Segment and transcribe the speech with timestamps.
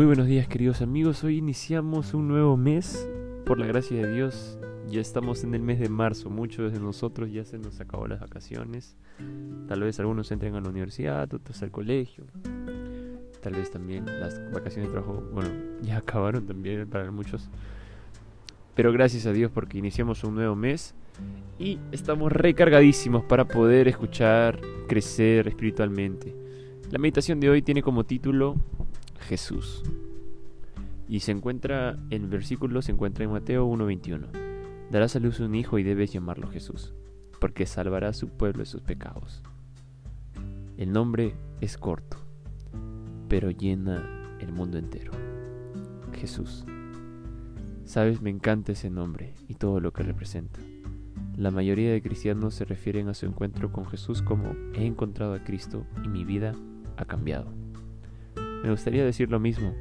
[0.00, 3.06] Muy buenos días queridos amigos, hoy iniciamos un nuevo mes,
[3.44, 4.58] por la gracia de Dios,
[4.88, 8.18] ya estamos en el mes de marzo, muchos de nosotros ya se nos acabó las
[8.18, 8.96] vacaciones,
[9.68, 12.24] tal vez algunos entren a la universidad, otros al colegio,
[13.42, 15.50] tal vez también las vacaciones de trabajo, bueno,
[15.82, 17.50] ya acabaron también para muchos,
[18.74, 20.94] pero gracias a Dios porque iniciamos un nuevo mes
[21.58, 26.34] y estamos recargadísimos para poder escuchar, crecer espiritualmente.
[26.90, 28.56] La meditación de hoy tiene como título
[29.20, 29.82] Jesús.
[31.08, 34.26] Y se encuentra, en el versículo se encuentra en Mateo 1.21.
[34.90, 36.92] Darás a luz un hijo y debes llamarlo Jesús,
[37.40, 39.42] porque salvará a su pueblo de sus pecados.
[40.76, 42.16] El nombre es corto,
[43.28, 45.12] pero llena el mundo entero.
[46.12, 46.64] Jesús.
[47.84, 50.60] Sabes, me encanta ese nombre y todo lo que representa.
[51.36, 55.42] La mayoría de cristianos se refieren a su encuentro con Jesús como he encontrado a
[55.42, 56.54] Cristo y mi vida
[56.96, 57.52] ha cambiado.
[58.62, 59.74] Me gustaría decir lo mismo,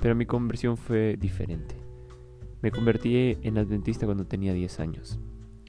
[0.00, 1.74] pero mi conversión fue diferente.
[2.62, 5.18] Me convertí en adventista cuando tenía 10 años.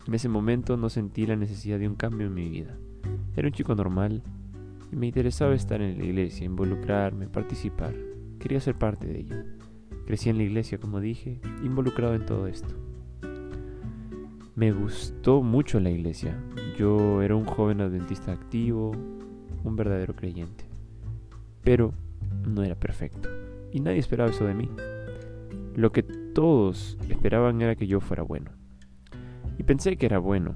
[0.08, 2.78] En ese momento no sentí la necesidad de un cambio en mi vida.
[3.36, 4.24] Era un chico normal
[4.92, 7.94] y me interesaba estar en la iglesia, involucrarme, participar.
[8.40, 9.36] Quería ser parte de ello.
[10.06, 12.74] Crecí en la iglesia, como dije, involucrado en todo esto.
[14.56, 16.42] Me gustó mucho la iglesia.
[16.78, 18.92] Yo era un joven adventista activo,
[19.64, 20.64] un verdadero creyente.
[21.64, 21.94] Pero
[22.48, 23.30] no era perfecto.
[23.72, 24.70] Y nadie esperaba eso de mí.
[25.76, 28.52] Lo que todos esperaban era que yo fuera bueno.
[29.58, 30.56] Y pensé que era bueno.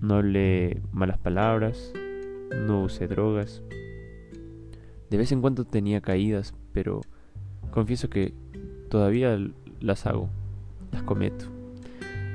[0.00, 1.92] No hablé malas palabras,
[2.66, 3.62] no usé drogas.
[5.10, 7.00] De vez en cuando tenía caídas, pero
[7.70, 8.34] confieso que
[8.90, 9.38] todavía
[9.80, 10.28] las hago,
[10.92, 11.46] las cometo.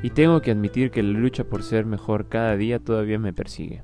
[0.01, 3.83] Y tengo que admitir que la lucha por ser mejor cada día todavía me persigue.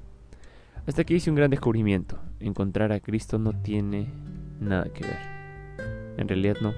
[0.86, 2.20] Hasta que hice un gran descubrimiento.
[2.40, 4.08] Encontrar a Cristo no tiene
[4.60, 5.20] nada que ver.
[6.18, 6.74] En realidad no.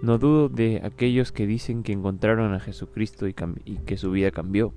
[0.00, 4.72] No dudo de aquellos que dicen que encontraron a Jesucristo y, que su vida cambió.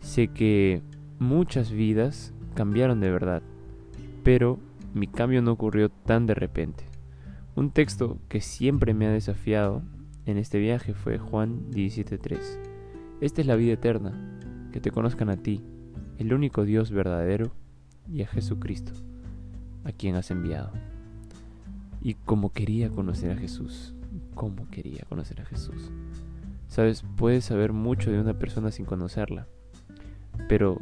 [0.00, 0.82] Sé que
[1.18, 3.42] muchas vidas cambiaron de verdad,
[4.24, 4.58] pero
[4.92, 6.84] mi cambio no ocurrió tan de repente.
[7.54, 9.82] Un texto que siempre me ha desafiado
[10.26, 12.38] en este viaje fue Juan 17.3.
[13.20, 14.40] Esta es la vida eterna,
[14.72, 15.62] que te conozcan a ti,
[16.18, 17.52] el único Dios verdadero,
[18.12, 18.92] y a Jesucristo,
[19.84, 20.72] a quien has enviado.
[22.00, 23.94] Y como quería conocer a Jesús,
[24.34, 25.90] como quería conocer a Jesús.
[26.68, 29.46] Sabes, puedes saber mucho de una persona sin conocerla,
[30.48, 30.80] pero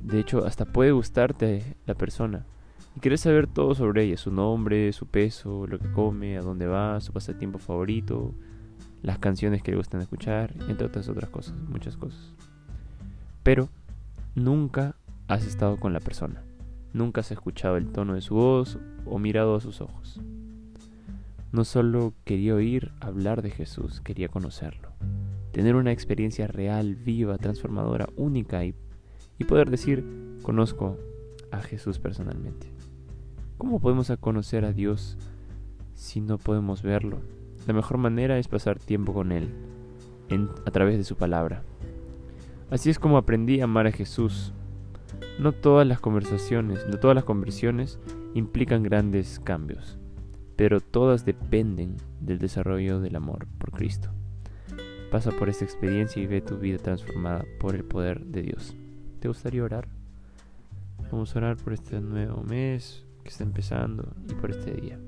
[0.00, 2.46] de hecho hasta puede gustarte la persona
[2.96, 6.66] y quieres saber todo sobre ella, su nombre, su peso, lo que come, a dónde
[6.66, 8.34] va, su pasatiempo favorito,
[9.02, 12.32] las canciones que le gustan escuchar, entre otras otras cosas, muchas cosas.
[13.42, 13.68] Pero
[14.36, 14.94] nunca
[15.26, 16.42] has estado con la persona.
[16.94, 20.20] Nunca has escuchado el tono de su voz o mirado a sus ojos.
[21.50, 24.92] No solo quería oír hablar de Jesús, quería conocerlo.
[25.50, 28.76] Tener una experiencia real, viva, transformadora, única y,
[29.38, 30.04] y poder decir,
[30.42, 30.96] conozco
[31.50, 32.72] a Jesús personalmente.
[33.58, 35.18] ¿Cómo podemos conocer a Dios
[35.94, 37.18] si no podemos verlo?
[37.66, 39.52] La mejor manera es pasar tiempo con Él,
[40.64, 41.64] a través de su palabra.
[42.70, 44.52] Así es como aprendí a amar a Jesús,
[45.38, 47.98] no todas las conversaciones, no todas las conversiones
[48.34, 49.98] implican grandes cambios,
[50.56, 54.10] pero todas dependen del desarrollo del amor por Cristo.
[55.10, 58.74] Pasa por esta experiencia y ve tu vida transformada por el poder de Dios.
[59.20, 59.88] ¿Te gustaría orar?
[61.10, 64.98] Vamos a orar por este nuevo mes que está empezando y por este día.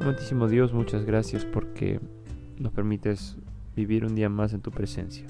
[0.00, 2.00] Amantísimo Dios, muchas gracias porque
[2.58, 3.36] nos permites
[3.76, 5.26] vivir un día más en tu presencia.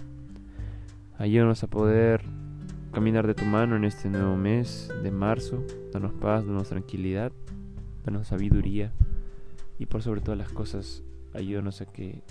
[1.18, 2.24] Ayúdanos a poder
[2.94, 5.64] caminar de tu mano en este nuevo mes de marzo.
[5.92, 7.32] Danos paz, danos tranquilidad,
[8.04, 8.92] danos sabiduría
[9.78, 11.02] y por sobre todas las cosas,
[11.34, 12.22] ayúdanos a que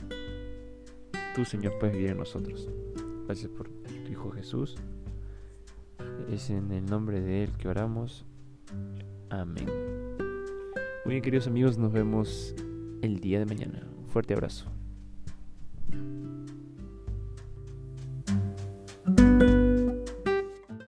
[1.35, 2.69] tú, Señor, puedas vivir en nosotros.
[3.25, 4.77] Gracias por tu Hijo Jesús.
[6.31, 8.25] Es en el nombre de Él que oramos.
[9.29, 9.67] Amén.
[11.03, 12.55] Muy bien, queridos amigos, nos vemos
[13.01, 13.85] el día de mañana.
[14.01, 14.71] Un fuerte abrazo.